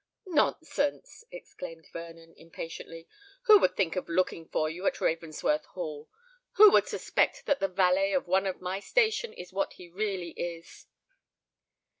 [0.25, 3.07] "Nonsense!" exclaimed Vernon, impatiently.
[3.43, 6.09] "Who would think of looking for you at Ravensworth Hall?
[6.53, 10.31] who would suspect that the valet of one in my station is what he really
[10.31, 10.87] is?"